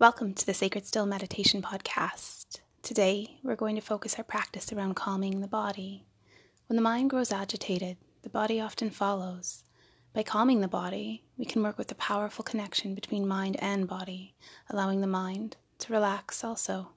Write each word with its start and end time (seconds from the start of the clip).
Welcome 0.00 0.34
to 0.34 0.46
the 0.46 0.54
Sacred 0.54 0.86
Still 0.86 1.06
Meditation 1.06 1.60
Podcast. 1.60 2.60
Today, 2.82 3.40
we're 3.42 3.56
going 3.56 3.74
to 3.74 3.82
focus 3.82 4.14
our 4.16 4.22
practice 4.22 4.72
around 4.72 4.94
calming 4.94 5.40
the 5.40 5.48
body. 5.48 6.06
When 6.68 6.76
the 6.76 6.82
mind 6.82 7.10
grows 7.10 7.32
agitated, 7.32 7.96
the 8.22 8.28
body 8.28 8.60
often 8.60 8.90
follows. 8.90 9.64
By 10.12 10.22
calming 10.22 10.60
the 10.60 10.68
body, 10.68 11.24
we 11.36 11.44
can 11.44 11.64
work 11.64 11.76
with 11.76 11.88
the 11.88 11.96
powerful 11.96 12.44
connection 12.44 12.94
between 12.94 13.26
mind 13.26 13.56
and 13.58 13.88
body, 13.88 14.36
allowing 14.70 15.00
the 15.00 15.08
mind 15.08 15.56
to 15.80 15.92
relax 15.92 16.44
also. 16.44 16.90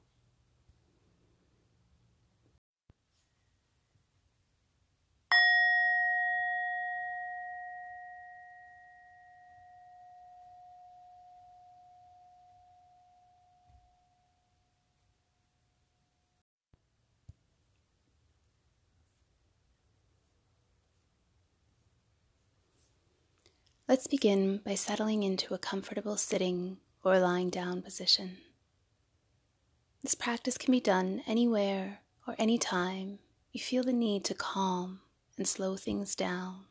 Let's 23.91 24.08
begin 24.08 24.62
by 24.63 24.76
settling 24.76 25.23
into 25.23 25.54
a 25.54 25.58
comfortable 25.58 26.16
sitting 26.16 26.77
or 27.04 27.20
lying 27.20 27.49
down 27.49 27.82
position. 27.82 28.38
This 30.02 30.16
practice 30.16 30.58
can 30.58 30.72
be 30.72 30.80
done 30.80 31.23
anywhere 31.27 31.99
or 32.26 32.38
anytime 32.40 33.20
you 33.52 33.59
feel 33.59 33.84
the 33.84 33.91
need 33.91 34.23
to 34.23 34.34
calm 34.34 35.02
and 35.38 35.46
slow 35.46 35.76
things 35.76 36.16
down. 36.16 36.68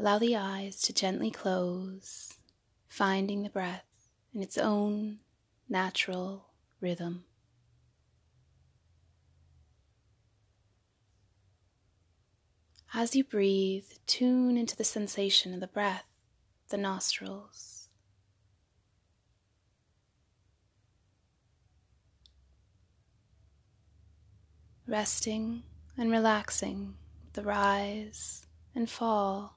Allow 0.00 0.18
the 0.18 0.34
eyes 0.34 0.80
to 0.82 0.92
gently 0.92 1.30
close, 1.30 2.34
finding 2.88 3.44
the 3.44 3.50
breath 3.50 3.86
in 4.34 4.42
its 4.42 4.58
own 4.58 5.20
natural 5.68 6.46
rhythm. 6.80 7.22
As 12.92 13.14
you 13.14 13.22
breathe, 13.22 13.86
tune 14.06 14.56
into 14.56 14.76
the 14.76 14.82
sensation 14.82 15.54
of 15.54 15.60
the 15.60 15.68
breath, 15.68 16.12
the 16.70 16.76
nostrils. 16.76 17.88
Resting 24.88 25.62
and 25.96 26.10
relaxing 26.10 26.96
the 27.34 27.44
rise 27.44 28.46
and 28.74 28.90
fall 28.90 29.56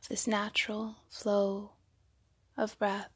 of 0.00 0.08
this 0.08 0.28
natural 0.28 0.98
flow 1.10 1.72
of 2.56 2.78
breath. 2.78 3.15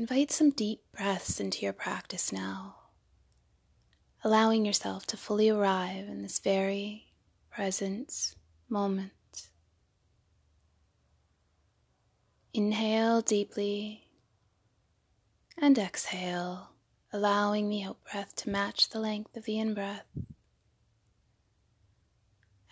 Invite 0.00 0.30
some 0.30 0.48
deep 0.48 0.80
breaths 0.92 1.40
into 1.40 1.60
your 1.60 1.74
practice 1.74 2.32
now, 2.32 2.76
allowing 4.24 4.64
yourself 4.64 5.04
to 5.08 5.16
fully 5.18 5.50
arrive 5.50 6.08
in 6.08 6.22
this 6.22 6.38
very 6.38 7.12
present 7.50 8.34
moment. 8.66 9.50
Inhale 12.54 13.20
deeply 13.20 14.04
and 15.58 15.76
exhale, 15.76 16.70
allowing 17.12 17.68
the 17.68 17.82
out 17.82 17.98
breath 18.10 18.34
to 18.36 18.48
match 18.48 18.88
the 18.88 19.00
length 19.00 19.36
of 19.36 19.44
the 19.44 19.58
in 19.58 19.74
breath. 19.74 20.06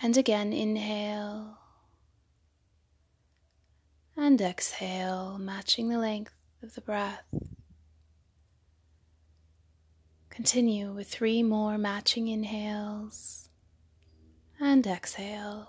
And 0.01 0.17
again, 0.17 0.55
inhale 0.55 1.59
and 4.17 4.41
exhale, 4.41 5.37
matching 5.37 5.91
the 5.91 5.99
length 5.99 6.33
of 6.63 6.75
the 6.75 6.81
breath. 6.81 7.25
Continue 10.31 10.93
with 10.93 11.09
three 11.09 11.43
more 11.43 11.79
matching 11.79 12.29
inhales 12.29 13.49
and 14.61 14.87
exhales. 14.87 15.67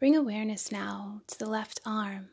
Bring 0.00 0.16
awareness 0.16 0.72
now 0.72 1.20
to 1.26 1.38
the 1.38 1.44
left 1.44 1.78
arm. 1.84 2.30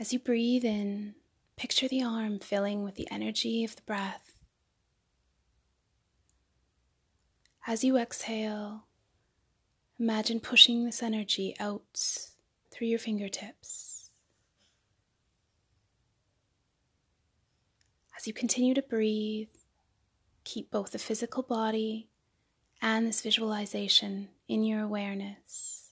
As 0.00 0.12
you 0.12 0.18
breathe 0.18 0.64
in, 0.64 1.14
picture 1.56 1.86
the 1.86 2.02
arm 2.02 2.40
filling 2.40 2.82
with 2.82 2.96
the 2.96 3.08
energy 3.12 3.62
of 3.62 3.76
the 3.76 3.82
breath. 3.82 4.40
As 7.64 7.84
you 7.84 7.96
exhale, 7.96 8.86
imagine 10.00 10.40
pushing 10.40 10.84
this 10.84 11.00
energy 11.00 11.54
out 11.60 12.00
through 12.72 12.88
your 12.88 12.98
fingertips. 12.98 14.10
As 18.18 18.26
you 18.26 18.32
continue 18.32 18.74
to 18.74 18.82
breathe, 18.82 19.54
keep 20.42 20.72
both 20.72 20.90
the 20.90 20.98
physical 20.98 21.44
body 21.44 22.08
and 22.80 23.06
this 23.06 23.22
visualization 23.22 24.28
in 24.48 24.62
your 24.62 24.82
awareness. 24.82 25.90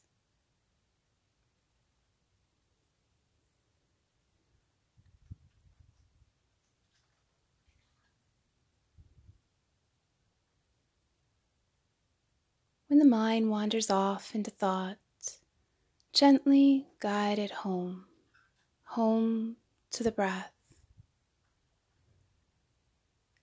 When 12.88 13.00
the 13.00 13.04
mind 13.04 13.50
wanders 13.50 13.90
off 13.90 14.34
into 14.36 14.52
thought, 14.52 14.98
gently 16.12 16.86
guide 17.00 17.40
it 17.40 17.50
home, 17.50 18.04
home 18.84 19.56
to 19.90 20.04
the 20.04 20.12
breath. 20.12 20.52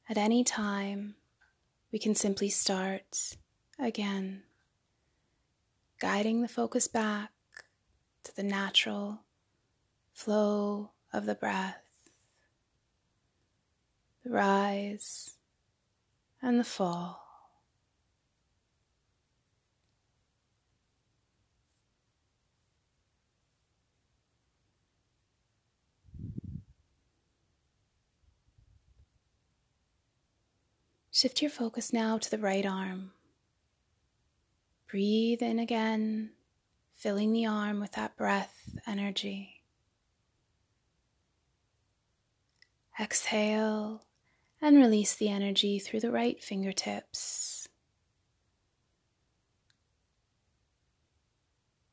At 0.08 0.18
any 0.18 0.46
time, 0.46 1.16
we 1.91 2.00
can 2.00 2.16
simply 2.16 2.50
start 2.50 3.35
again, 3.78 4.44
guiding 6.00 6.41
the 6.41 6.47
focus 6.47 6.88
back 6.88 7.31
to 8.24 8.35
the 8.35 8.44
natural 8.44 9.22
flow 10.13 10.91
of 11.12 11.25
the 11.25 11.35
breath, 11.35 11.81
the 14.24 14.29
rise 14.29 15.35
and 16.41 16.59
the 16.59 16.63
fall. 16.63 17.21
Shift 31.22 31.44
your 31.44 31.52
focus 31.52 31.94
now 31.94 32.18
to 32.18 32.32
the 32.32 32.40
right 32.40 32.66
arm. 32.66 33.12
Breathe 34.90 35.44
in 35.44 35.59
again, 35.59 36.32
filling 36.96 37.32
the 37.32 37.46
arm 37.46 37.79
with 37.79 37.91
that 37.91 38.18
breath 38.18 38.58
energy. 38.88 39.62
Exhale 43.00 44.02
and 44.64 44.78
release 44.78 45.14
the 45.14 45.29
energy 45.29 45.78
through 45.78 46.00
the 46.00 46.09
right 46.09 46.44
fingertips. 46.44 47.67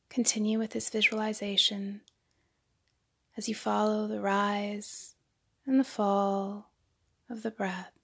Continue 0.08 0.58
with 0.58 0.70
this 0.70 0.88
visualization 0.88 2.00
as 3.36 3.46
you 3.46 3.54
follow 3.54 4.06
the 4.06 4.22
rise 4.22 5.16
and 5.66 5.78
the 5.78 5.84
fall 5.84 6.70
of 7.28 7.42
the 7.42 7.50
breath. 7.50 7.97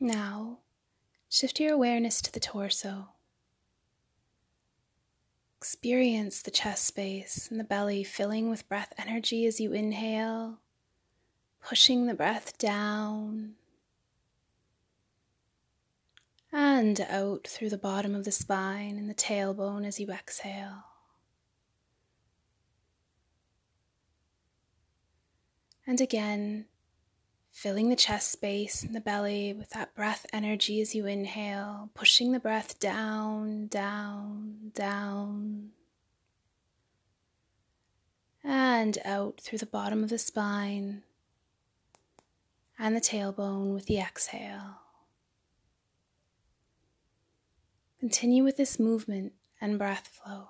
Now, 0.00 0.58
shift 1.28 1.58
your 1.58 1.74
awareness 1.74 2.22
to 2.22 2.32
the 2.32 2.40
torso. 2.40 3.08
Experience 5.56 6.40
the 6.40 6.52
chest 6.52 6.84
space 6.84 7.48
and 7.50 7.58
the 7.58 7.64
belly 7.64 8.04
filling 8.04 8.48
with 8.48 8.68
breath 8.68 8.92
energy 8.96 9.44
as 9.44 9.58
you 9.58 9.72
inhale, 9.72 10.60
pushing 11.60 12.06
the 12.06 12.14
breath 12.14 12.56
down 12.58 13.54
and 16.52 17.00
out 17.00 17.46
through 17.48 17.70
the 17.70 17.76
bottom 17.76 18.14
of 18.14 18.24
the 18.24 18.30
spine 18.30 18.96
and 18.96 19.10
the 19.10 19.14
tailbone 19.14 19.84
as 19.84 19.98
you 19.98 20.10
exhale. 20.10 20.84
And 25.86 26.00
again, 26.00 26.66
filling 27.50 27.88
the 27.88 27.96
chest 27.96 28.30
space 28.30 28.82
and 28.82 28.94
the 28.94 29.00
belly 29.00 29.52
with 29.52 29.70
that 29.70 29.94
breath 29.94 30.26
energy 30.32 30.80
as 30.80 30.94
you 30.94 31.06
inhale, 31.06 31.90
pushing 31.94 32.32
the 32.32 32.40
breath 32.40 32.78
down, 32.78 33.66
down, 33.66 34.70
down, 34.74 35.70
and 38.44 38.98
out 39.04 39.40
through 39.40 39.58
the 39.58 39.66
bottom 39.66 40.02
of 40.02 40.10
the 40.10 40.18
spine 40.18 41.02
and 42.78 42.94
the 42.94 43.00
tailbone 43.00 43.74
with 43.74 43.86
the 43.86 43.98
exhale. 43.98 44.80
Continue 47.98 48.44
with 48.44 48.56
this 48.56 48.78
movement 48.78 49.32
and 49.60 49.78
breath 49.78 50.06
flow. 50.06 50.48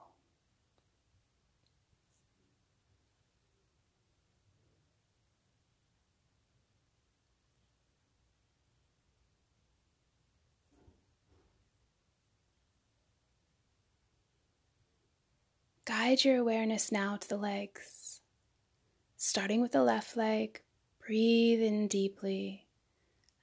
Guide 15.89 16.23
your 16.23 16.37
awareness 16.37 16.93
now 16.93 17.17
to 17.17 17.27
the 17.27 17.39
legs. 17.39 18.21
Starting 19.17 19.63
with 19.63 19.73
the 19.73 19.83
left 19.83 20.19
leg, 20.19 20.61
breathe 21.01 21.63
in 21.63 21.89
deeply 21.89 22.67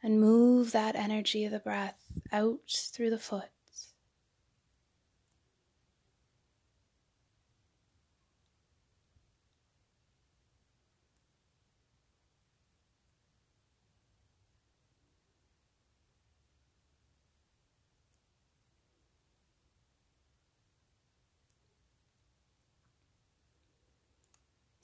and 0.03 0.21
move 0.21 0.71
that 0.71 0.95
energy 0.95 1.43
of 1.45 1.51
the 1.51 1.57
breath 1.57 1.99
out 2.31 2.59
through 2.93 3.09
the 3.09 3.17
foot. 3.17 3.49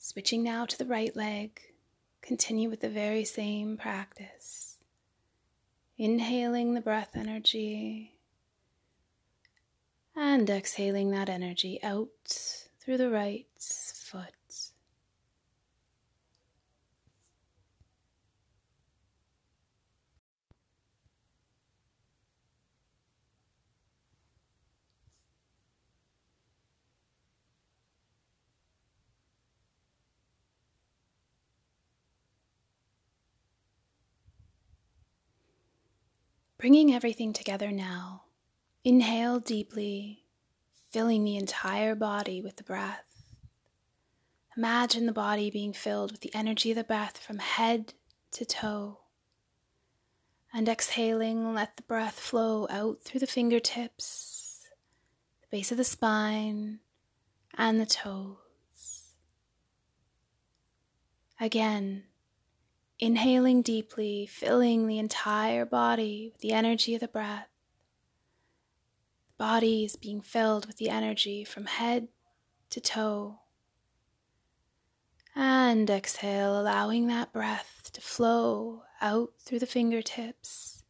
Switching 0.04 0.42
now 0.42 0.66
to 0.66 0.76
the 0.76 0.84
right 0.84 1.14
leg, 1.14 1.60
continue 2.22 2.68
with 2.68 2.80
the 2.80 2.88
very 2.88 3.24
same 3.24 3.76
practice. 3.76 4.78
Inhaling 5.96 6.74
the 6.74 6.80
breath 6.80 7.10
energy 7.14 8.16
and 10.16 10.50
exhaling 10.50 11.12
that 11.12 11.28
energy 11.28 11.80
out 11.84 12.66
through 12.80 12.96
the 12.96 13.10
right 13.10 13.46
foot. 13.56 14.34
Bringing 36.62 36.94
everything 36.94 37.32
together 37.32 37.72
now, 37.72 38.22
inhale 38.84 39.40
deeply, 39.40 40.26
filling 40.92 41.24
the 41.24 41.36
entire 41.36 41.96
body 41.96 42.40
with 42.40 42.54
the 42.54 42.62
breath. 42.62 43.24
Imagine 44.56 45.06
the 45.06 45.12
body 45.12 45.50
being 45.50 45.72
filled 45.72 46.12
with 46.12 46.20
the 46.20 46.32
energy 46.32 46.70
of 46.70 46.76
the 46.76 46.84
breath 46.84 47.18
from 47.18 47.40
head 47.40 47.94
to 48.30 48.44
toe. 48.44 49.00
And 50.54 50.68
exhaling, 50.68 51.52
let 51.52 51.76
the 51.76 51.82
breath 51.82 52.20
flow 52.20 52.68
out 52.70 53.02
through 53.02 53.18
the 53.18 53.26
fingertips, 53.26 54.68
the 55.40 55.48
base 55.50 55.72
of 55.72 55.78
the 55.78 55.82
spine, 55.82 56.78
and 57.58 57.80
the 57.80 57.86
toes. 57.86 59.14
Again, 61.40 62.04
Inhaling 63.02 63.62
deeply, 63.62 64.26
filling 64.26 64.86
the 64.86 65.00
entire 65.00 65.66
body 65.66 66.30
with 66.32 66.40
the 66.40 66.52
energy 66.52 66.94
of 66.94 67.00
the 67.00 67.08
breath. 67.08 67.48
The 69.26 69.44
body 69.44 69.84
is 69.84 69.96
being 69.96 70.20
filled 70.20 70.66
with 70.66 70.76
the 70.76 70.88
energy 70.88 71.42
from 71.42 71.66
head 71.66 72.06
to 72.70 72.80
toe. 72.80 73.40
And 75.34 75.90
exhale, 75.90 76.60
allowing 76.60 77.08
that 77.08 77.32
breath 77.32 77.90
to 77.94 78.00
flow 78.00 78.84
out 79.00 79.32
through 79.40 79.58
the 79.58 79.66
fingertips, 79.66 80.84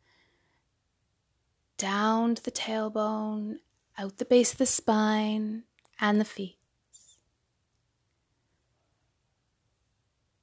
down 1.78 2.34
to 2.34 2.44
the 2.44 2.50
tailbone, 2.50 3.60
out 3.96 4.18
the 4.18 4.26
base 4.26 4.52
of 4.52 4.58
the 4.58 4.66
spine, 4.66 5.62
and 5.98 6.20
the 6.20 6.26
feet. 6.26 6.58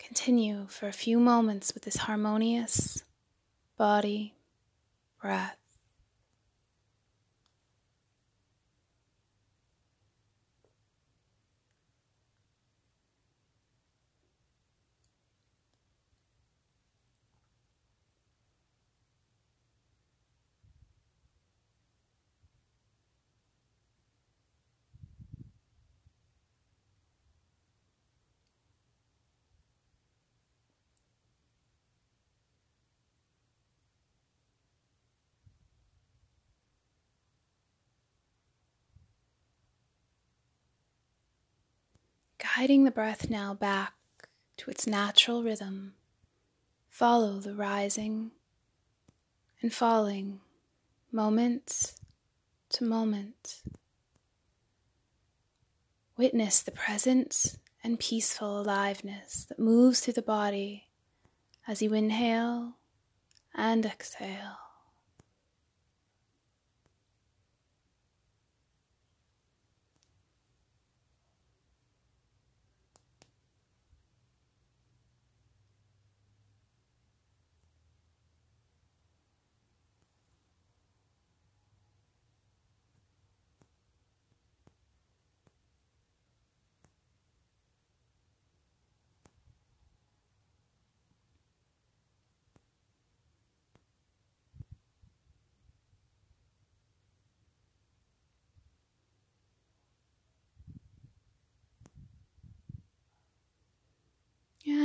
Continue 0.09 0.65
for 0.69 0.87
a 0.87 0.91
few 0.91 1.19
moments 1.19 1.71
with 1.75 1.83
this 1.83 1.97
harmonious 1.97 3.03
body 3.77 4.33
breath. 5.21 5.58
Guiding 42.39 42.85
the 42.85 42.91
breath 42.91 43.29
now 43.29 43.53
back 43.53 43.93
to 44.57 44.71
its 44.71 44.87
natural 44.87 45.43
rhythm, 45.43 45.93
follow 46.87 47.39
the 47.39 47.53
rising 47.53 48.31
and 49.61 49.73
falling 49.73 50.39
moment 51.11 51.93
to 52.69 52.85
moment. 52.85 53.61
Witness 56.17 56.61
the 56.61 56.71
present 56.71 57.57
and 57.83 57.99
peaceful 57.99 58.61
aliveness 58.61 59.45
that 59.45 59.59
moves 59.59 59.99
through 59.99 60.13
the 60.13 60.21
body 60.21 60.89
as 61.67 61.81
you 61.81 61.93
inhale 61.93 62.75
and 63.53 63.85
exhale. 63.85 64.68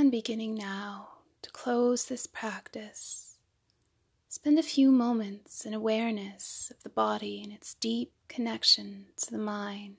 And 0.05 0.11
beginning 0.11 0.53
now 0.53 1.07
to 1.41 1.49
close 1.49 2.05
this 2.05 2.27
practice, 2.27 3.37
Spend 4.27 4.59
a 4.59 4.61
few 4.61 4.91
moments 4.91 5.65
in 5.65 5.73
awareness 5.73 6.69
of 6.69 6.83
the 6.83 6.91
body 6.91 7.41
and 7.41 7.51
its 7.51 7.73
deep 7.73 8.13
connection 8.27 9.07
to 9.17 9.31
the 9.31 9.39
mind. 9.39 9.95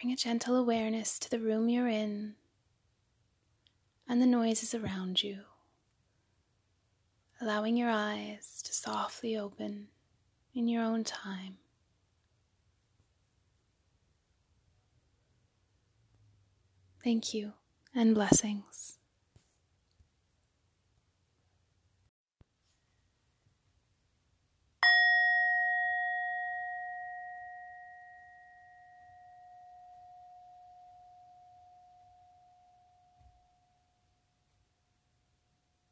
Bring 0.00 0.12
a 0.12 0.16
gentle 0.16 0.54
awareness 0.54 1.18
to 1.18 1.28
the 1.28 1.40
room 1.40 1.68
you're 1.68 1.88
in 1.88 2.36
and 4.10 4.20
the 4.20 4.26
noises 4.26 4.74
around 4.74 5.22
you, 5.22 5.38
allowing 7.40 7.76
your 7.76 7.88
eyes 7.88 8.60
to 8.64 8.74
softly 8.74 9.36
open 9.36 9.86
in 10.52 10.66
your 10.66 10.82
own 10.82 11.04
time. 11.04 11.58
Thank 17.04 17.32
you 17.32 17.52
and 17.94 18.12
blessings. 18.12 18.99